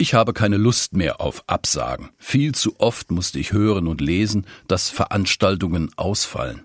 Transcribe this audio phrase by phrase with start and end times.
[0.00, 2.10] Ich habe keine Lust mehr auf Absagen.
[2.18, 6.62] Viel zu oft musste ich hören und lesen, dass Veranstaltungen ausfallen.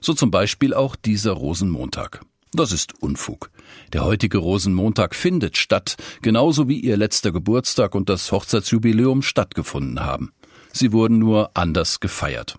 [0.00, 2.22] So zum Beispiel auch dieser Rosenmontag.
[2.54, 3.50] Das ist Unfug.
[3.92, 10.32] Der heutige Rosenmontag findet statt, genauso wie ihr letzter Geburtstag und das Hochzeitsjubiläum stattgefunden haben.
[10.72, 12.58] Sie wurden nur anders gefeiert.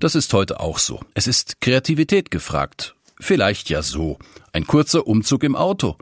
[0.00, 0.98] Das ist heute auch so.
[1.14, 2.96] Es ist Kreativität gefragt.
[3.20, 4.18] Vielleicht ja so.
[4.52, 5.96] Ein kurzer Umzug im Auto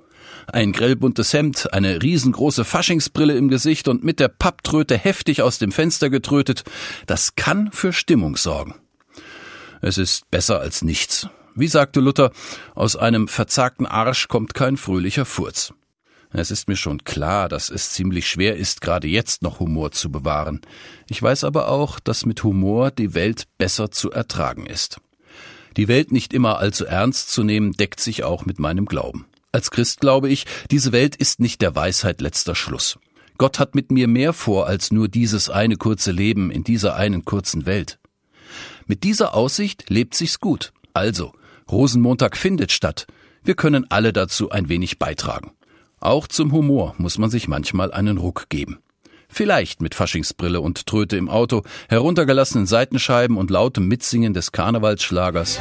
[0.46, 5.72] ein grellbuntes Hemd, eine riesengroße Faschingsbrille im Gesicht und mit der Papptröte heftig aus dem
[5.72, 6.64] Fenster getrötet,
[7.06, 8.74] das kann für Stimmung sorgen.
[9.82, 11.28] Es ist besser als nichts.
[11.54, 12.32] Wie sagte Luther,
[12.74, 15.72] aus einem verzagten Arsch kommt kein fröhlicher Furz.
[16.32, 20.10] Es ist mir schon klar, dass es ziemlich schwer ist, gerade jetzt noch Humor zu
[20.10, 20.60] bewahren.
[21.08, 25.00] Ich weiß aber auch, dass mit Humor die Welt besser zu ertragen ist.
[25.76, 29.26] Die Welt nicht immer allzu ernst zu nehmen, deckt sich auch mit meinem Glauben.
[29.56, 32.98] Als Christ glaube ich, diese Welt ist nicht der Weisheit letzter Schluss.
[33.38, 37.24] Gott hat mit mir mehr vor als nur dieses eine kurze Leben in dieser einen
[37.24, 37.98] kurzen Welt.
[38.84, 40.74] Mit dieser Aussicht lebt sich's gut.
[40.92, 41.32] Also,
[41.70, 43.06] Rosenmontag findet statt.
[43.44, 45.52] Wir können alle dazu ein wenig beitragen.
[46.00, 48.80] Auch zum Humor muss man sich manchmal einen Ruck geben.
[49.26, 55.58] Vielleicht mit Faschingsbrille und Tröte im Auto, heruntergelassenen Seitenscheiben und lautem Mitsingen des Karnevalsschlagers.